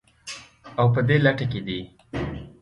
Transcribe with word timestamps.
او 0.79 0.85
په 0.93 0.99
دې 1.07 1.17
لټه 1.25 1.45
کې 1.51 1.61
دي 1.67 1.79